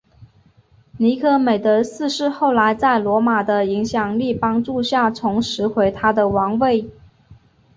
[0.97, 6.89] 尼科美德四世后来在罗马的影响力帮助下重拾回他的王位。